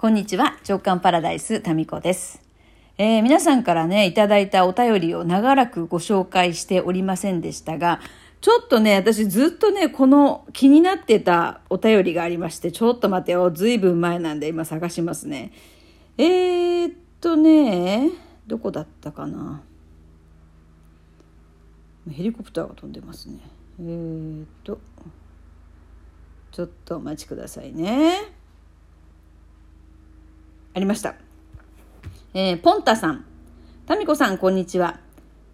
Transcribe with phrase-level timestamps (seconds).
[0.00, 2.40] こんにちは、直感パラダイス、タミコです。
[2.98, 7.98] えー皆さんからね、いただいたお便りを長らくご紹介しておりませんでしたが、
[8.40, 15.50] ちょっとね、私ずっとね、この気になってたお便りがありまして、ちょっと待ってよ、ずいぶん前なんで今探しますね。
[16.16, 18.10] えー、っとね、
[18.46, 19.62] どこだったかな。
[22.08, 23.40] ヘリコプターが飛んでますね。
[23.80, 24.78] えー、っと、
[26.52, 28.37] ちょっとお待ちくださいね。
[30.78, 31.16] ありました。
[32.34, 33.24] えーポンタさん。
[33.86, 35.00] タミコさん、こんにちは。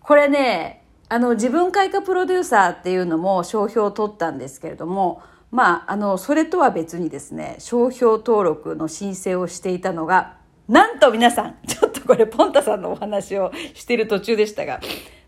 [0.00, 10.36] これね、あの、自分開花プロデューサーっていうのも商標を取ったんですけれども、まあ、あの、それとは別にですね、商標登録の申請をしていたのが、
[10.68, 14.80] なんと皆さん、ちょっとこれポンタさんのお話をしている途中でしたが、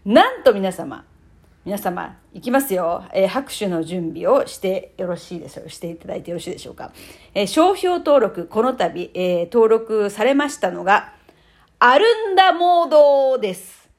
[0.06, 1.04] なんと皆様、
[1.64, 3.02] 皆様、いきますよ。
[3.12, 5.68] えー拍手の準備をしてよろしいでしょう。
[5.68, 6.92] していただいてよろしいでしょうか。
[7.34, 11.12] えー商標登録、この度、えー登録されましたのが、
[11.80, 13.90] アルンダモードです。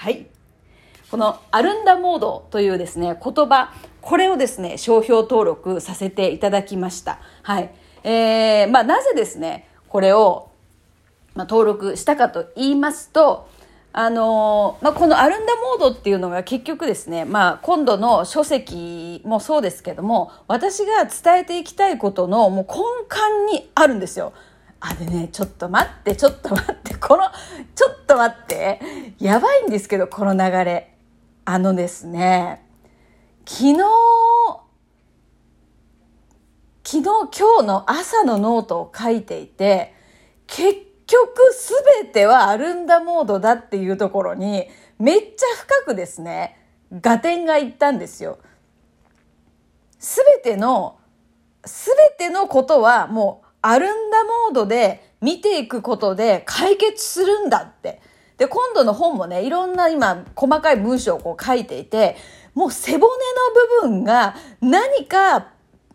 [0.00, 0.26] はい。
[1.08, 7.20] このアルンダモードというですね、言葉、これをですね、商標登録させていただきました。
[7.44, 7.72] はい。
[8.02, 10.50] えー、まあ、なぜですね、これを、
[11.36, 13.48] まあ、登録したかと言いますと、
[13.92, 22.74] あのまあ、このアルンダモードっていうのが結局ですね、まあ、今度の書籍もそうですけども、私が伝えていきたいことのもう根
[23.48, 24.32] 幹にあるんですよ。
[24.80, 27.24] あ、でね、ちょっと待って、ちょっと待って、この、
[27.74, 28.80] ちょっと待って、
[29.18, 30.94] やばいんですけど、この流れ。
[31.46, 32.66] あのですね、
[33.46, 33.78] 昨日、
[36.84, 39.94] 昨日今日の朝のノートを書いていて、
[40.46, 41.72] 結局す
[42.02, 44.68] べてはアルンダモードだっていうところに、
[44.98, 46.58] めっちゃ深くですね、
[47.02, 48.38] 合点がいったんですよ。
[49.98, 50.98] すべての、
[51.64, 58.00] すべてのことはもうアルンダモードで見ていくことで解決するんだって。
[58.38, 62.16] で、今度の本もね、いろんな今細かい文章をこう書いていて、
[62.54, 63.08] もう背骨の
[63.82, 65.48] 部分が何か、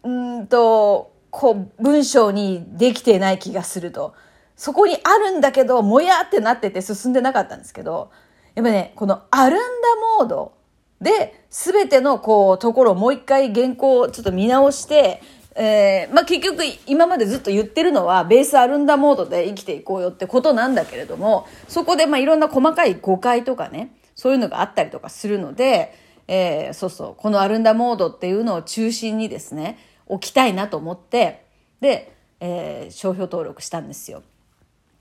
[0.03, 4.13] うんと、こう文章にできてない気がすると。
[4.61, 8.11] そこにあるんだけど、もやってなってて進んでなかったんですけど、
[8.53, 10.53] やっぱね、このアルンダモード
[11.01, 15.19] で、すべてのこう、ところをもう一回原稿をちょっと見直して、
[15.55, 25.91] えーまあ結局今までずっと言ってるのはベースアルンダモードで生きていこうよってことなんだけれども、そこでまあいろんな細かい誤解とかね、そういうのがあったりとかするので、
[26.27, 31.47] えーそうそう、このアルンダモードっていうのを中心にですね、置きたいなと思って、
[31.79, 34.21] で、えー商標登録したんですよ。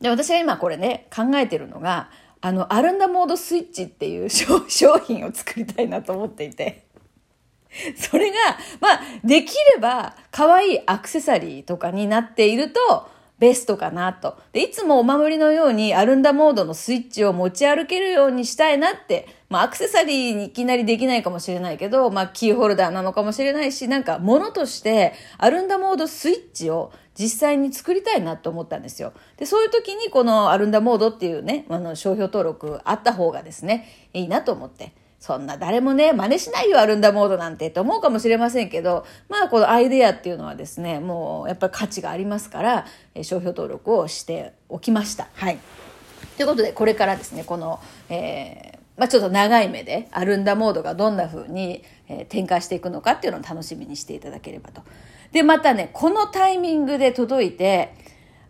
[0.01, 6.85] で、私が今これね、考えてるのが、あの、アルンダモードスイッチっていう 商品を作りたいなと思っていて。
[7.97, 8.37] それが、
[8.81, 12.81] まあ、できれば、可愛いアクセサリーとかになっていると、
[13.39, 14.37] ベストかなと。
[14.53, 29.13] で、いつもお守りのようにアルンダモードのスイッチを持ち歩けるようにしたいなって、まあ、アクセサリーにいきなりできないかもしれないけど、まあ、キーホルダーなのかもしれないし、なんか、物として、アルンダモードスイッチを実際に作りたいなと思ったんですよ。
[29.37, 34.93] で、そういう時にこのアルンダモードっていうね、あの、商標登録あった方がですね、いいなと思って。
[35.19, 42.87] そんな誰もね、真似しないよ、アルンダモードなんてと思うかもしれませんけど、まあ、このアイデアっていうのはですね、もうやっぱり価値がありますから、
[43.17, 45.27] え商標登録をしておきました。
[45.35, 45.59] はい。
[46.37, 48.70] ということで、これからですね、この、えー
[49.01, 54.83] まあ、ちょっと長い目でアルンダモードがどんな風に、え、展開していくのかっていうのを楽しみにしていただければと。
[55.33, 57.95] で、またね、このタイミングで届いて、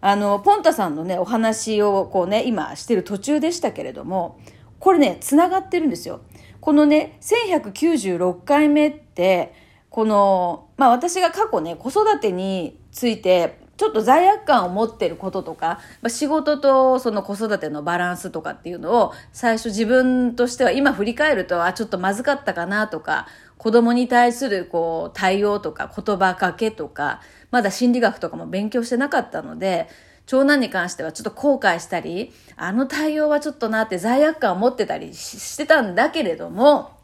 [0.00, 4.40] あの、ポンタさんのね、お話をこうね、今してる途中でしたけれども、
[4.80, 6.20] これね、繋がってるんですよ。
[6.60, 9.54] このね、1196回目って、
[9.88, 29.88] この、まあ私が過去ね、子育てについてちょっと罪悪感を持ってることとか、まあ、仕事とその子育てのバランスとかっていうのを最初自分としては今振り返ると、あ、ちょっとまずかったかなとか、子供に対するこう対応とか言葉かけとか、まだ心理学とかも勉強してなかったので、
[30.26, 36.99] 長男に関してはちょっと後悔したり、あの対応はちょっとなって罪悪感を持ってたりしてたんだけれども、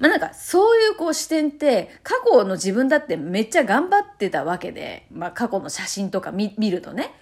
[0.00, 7.14] まあなんかそういうこう視点って過去の自分だってめっちゃ頑張ってたわけで、まあ過去の写真とか見るとね。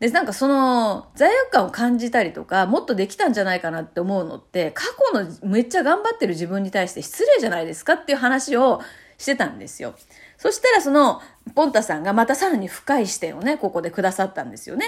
[0.00, 8.82] で、なんかその罪悪感を感じたりとか、もっとできたんじゃないかなって思うのって、過去のめっちゃ頑張ってる自分に対して失礼じゃないですかっていう話を
[9.16, 9.94] してたんですよ。
[10.36, 11.22] そしたらその、
[11.54, 14.86] ポンタさんがまたさらに深い視点をね、ここでくださったんですよね。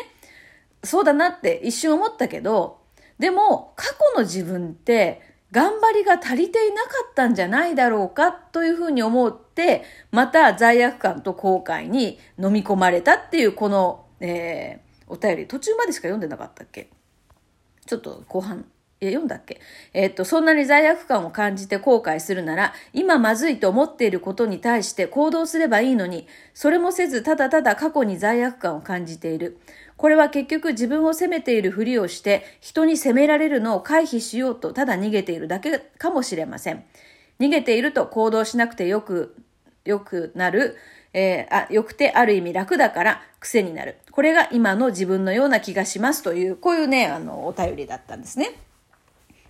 [0.85, 2.81] そうだなって一瞬思ったけど、
[3.19, 16.91] でも過去の自分って頑張りが足りていなかったんじゃないだろうかというふうに思って、また罪悪感と後悔に飲み込まれたっていうこの、えー、お便り、途中までしか読んでなかったっけ？
[17.87, 18.67] ちょっと後半、
[19.01, 19.59] え、読んだっけ？
[19.95, 29.59] えー、っと、そんなに罪悪感を感じて後悔するなら、今まずいと思っていることに対して行動すればいいのに、それもせずただただ過去に罪悪感を感じている。
[29.99, 36.85] これは結局自分を責めているふりをして人に責められるのを回避しようとただ逃げているだけかもしれません。
[37.41, 39.37] 逃げていると行動しなくてよく、
[39.85, 40.77] よくなる、
[41.13, 43.97] えー、あ、よくてある意味楽だから癖になる。
[44.13, 48.53] これが今の自分のような気がしますという、こういうね、あの、お便りだったんですね。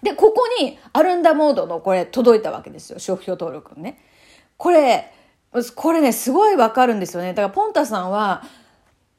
[0.03, 2.99] で、ここにアルンダモードのこれ届いたわけですよ。
[2.99, 3.99] 商標登録ね。
[4.57, 5.13] これ、
[5.75, 7.35] これね、すごいわかるんですよね。
[7.35, 8.45] だからポンタさんは、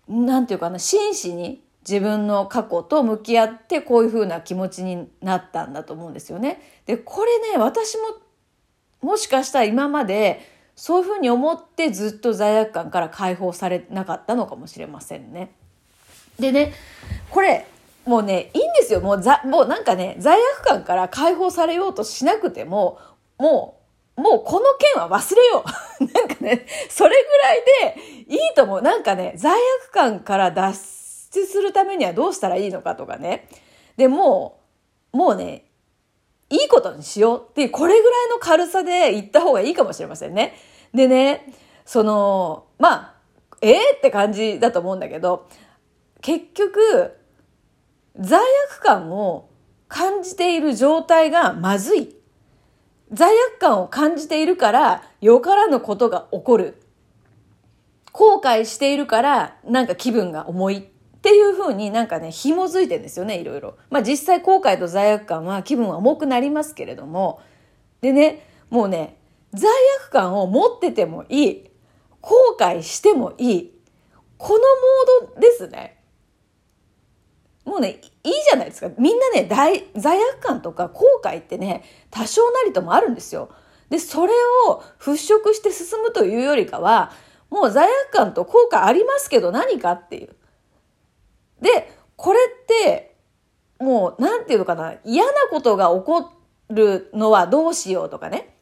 [0.09, 6.61] なんていうかな、真摯に自分の過去と向き合ってこういうふうな気持ちになったんだと思うんですよね。
[6.85, 8.03] で、これね、私も
[9.01, 10.41] もしかしたら今まで
[10.75, 15.51] そういうふうに思ってずっと罪悪感から解放されなかったのかもしれませんね。
[16.39, 16.73] でね、
[17.29, 17.67] これ、
[18.05, 19.01] もうね、いいんですよ。
[19.01, 22.97] もうざ、もうなんかね、罪悪感から解放されようとしなくても、
[23.37, 23.78] もう
[24.19, 25.63] もうこの件は忘れよ
[25.99, 26.03] う。
[26.13, 28.81] なんかね、それぐらいでいいと思う。
[28.81, 30.73] なんかね、罪悪感から脱
[31.33, 33.47] 出するためにはどうしたらいいのかとかね。
[33.97, 34.59] で、も
[35.13, 35.65] う、もうね、
[36.49, 40.55] いいことにしようっていう、これぐらいの軽さで言った方がいいかもしれませんね。
[40.93, 41.53] でね、
[41.85, 43.13] その、まあ、
[43.61, 45.47] ええー、って感じだと思うんだけど、
[46.21, 47.17] 結局、
[48.19, 48.39] 罪
[48.69, 49.49] 悪感を
[49.87, 52.15] 感じている状態がまずい
[53.11, 56.81] 罪悪感を感じているから、よからぬことが起こる。
[58.11, 60.81] 後悔しているから、なんか気分が重いっ
[61.21, 63.77] ていうふうになんかね、紐づいてるんですよね、いろいろ。
[63.89, 67.41] まあ実際後悔と罪悪感は気分は重くなりますけれども、
[68.01, 69.17] でね、もうね、
[69.53, 69.69] 罪
[70.01, 71.69] 悪感を持っててもいい。
[72.21, 73.73] 後悔してもいい。
[74.37, 74.59] この
[75.23, 75.98] モードですね。
[77.69, 78.89] もうね、いいじゃないですか。
[78.97, 79.47] みんなね、
[79.95, 83.49] 罪悪感とか後悔ってね、多少なりともあるんですよ。
[83.91, 84.33] で、それ
[84.67, 87.11] を払拭して進むというよりかは、
[87.51, 90.35] もう罪悪感と後悔ありますけど何かっていう。
[91.61, 93.15] で、これって、
[93.79, 96.31] もう、なんていうのかな、嫌なことが起こ
[96.69, 98.55] るのはどうしようとかね。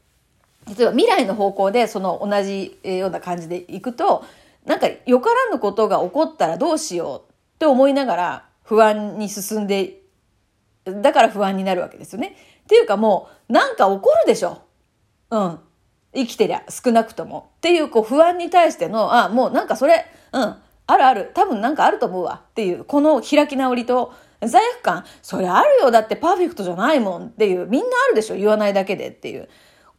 [0.67, 4.25] 例えば未来の方向でその同じような感じでいくと、
[4.65, 10.01] なんかよからぬことが起こったらどうしようって思いながら、不安に進んで、
[10.86, 12.36] だから不安になるわけですよね。
[12.63, 14.62] っていうかもう、なんか起こるでしょ。
[15.31, 15.59] うん。
[16.13, 17.51] 生きてりゃ、少なくとも。
[17.57, 20.55] っていう、こう、不安に対しての、あ、もうなんかそれ、うん、
[20.86, 21.31] あるある。
[21.33, 22.41] 多分なんかあると思うわ。
[22.50, 24.13] っていう、この開き直りと、
[24.45, 25.89] 罪悪感、それあるよ。
[25.89, 28.36] だってパーフェクトじゃないもんっていう、みんなあるでしょ。
[28.36, 29.47] 言わないだけでっていう。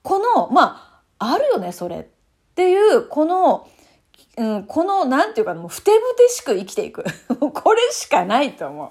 [0.03, 2.01] この、まあ、あるよね、それ。
[2.01, 2.05] っ
[2.55, 3.67] ていう、この、
[4.37, 7.05] うん、この、なんていうか、もう、ふてぶてしく生きていく。
[7.39, 8.89] これしかないと思う。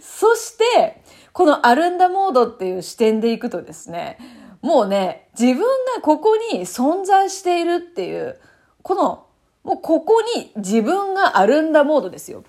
[0.00, 4.18] そして、このアルンダモードっていう視点でいくとですね、
[4.62, 5.62] もうね、自分
[5.94, 8.40] がここに存在しているっていう、
[8.82, 9.26] この、
[9.62, 12.44] もうここに自分がアルンダモードですよ。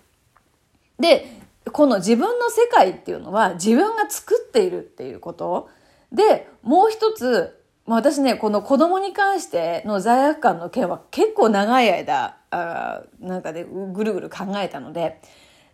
[1.00, 1.27] で、
[1.71, 5.69] この自分の世界っていうのは自分が作っているっていうこと。
[6.12, 15.22] で、もう一つ、まあ私ね、この子供に関しての罪悪感の件は結構長い間、あなんかで、ね、ぐるぐる考えたので、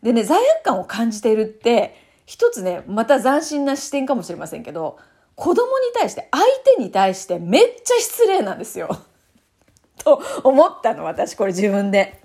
[0.03, 4.99] でね、罪悪感を感じているって、一つね、また斬新な視点かもしれませんけど、
[5.35, 6.43] 子供に対して、相
[6.77, 8.95] 手に対してめっちゃ失礼なんですよ。
[9.97, 12.21] と思ったの、私、これ自分で。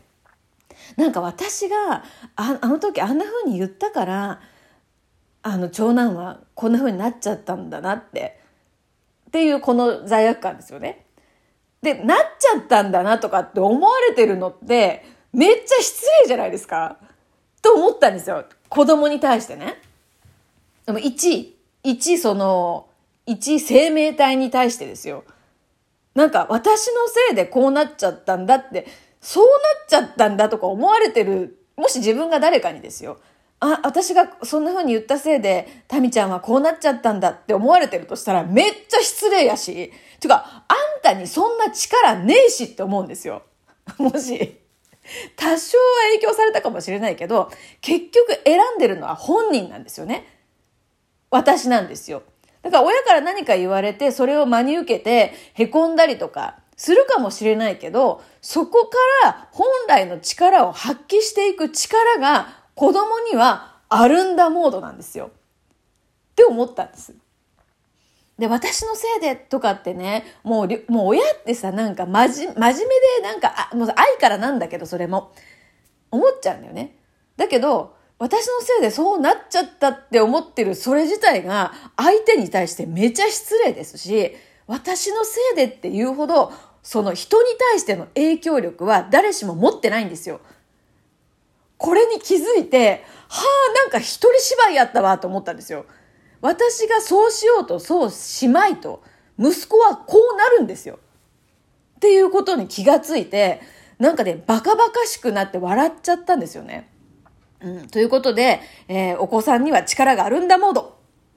[0.99, 2.04] なんか私が、
[2.37, 4.40] ああの時あんな風に言ったから、
[5.42, 8.38] あの長男はこんな風になっちゃったんだなって、
[9.28, 11.06] っていうこの罪悪感ですよね。
[11.82, 16.99] で、なっちゃったんだなとかって思われてるのって、めっちゃ失礼じゃないですか
[17.62, 18.44] と思ったんですよ。
[18.68, 19.80] 子供に対してね。
[20.87, 21.52] でも1、
[21.85, 22.88] 1その、
[23.26, 25.25] 1生命体に対してですよ。
[26.14, 26.94] なんか私の
[27.28, 28.87] せいでこうなっちゃったんだって、
[29.20, 33.18] そうなっちゃったんだとか思われてる、もし自分が誰かにですよ。
[33.60, 43.42] あ、私がそんな風に言ったせいで、タミちゃんはこうなっちゃったんだって思われてるとしたらめっちゃ失礼やし、てか、あんたにそんな力ねえしって思うんですよ。
[43.98, 44.58] もし。
[45.36, 47.50] 多少は影響されたかもしれないけど、
[47.80, 50.26] 結局選んでるのは本人なんですよね。
[51.30, 52.22] 私なんですよ。
[52.62, 65.32] だから親から何か言われて、それを真に受けて、凹んだりとか、するかもしれないけど、そこから本来の力を発揮していく力が子供にはあるんだモードなんですよ。
[65.32, 67.12] って思ったんです。
[68.38, 72.85] で、私のせいでとかってね、もう、もう親ってさ、なんかまじ、真面目で
[73.25, 75.32] なんか、あ、もう愛からなんだけど、それも。
[76.12, 76.97] 思っちゃうんだよね。
[77.37, 84.37] だけど、私のせいでそうなっちゃったって思ってるそれ自体が相手に対してめちゃ失礼ですし、
[84.68, 86.52] 私のせいでっていうほど、
[86.85, 90.40] その人に対しての影響力は誰しも持ってないんですよ。
[91.78, 95.87] これに気づいて、はあ、なんか一人芝居やったわと思ったんですよ。
[96.40, 99.02] 私がそうしようとそうしまいと、
[99.38, 100.99] 息子はこうなるんですよ。
[101.97, 103.61] っていうことに気がついて、
[103.99, 106.90] なんかね、バカバカしくなって笑っちゃったんですよね。
[107.61, 110.98] うん、ということで、えー、お子さんには力があるんだモード。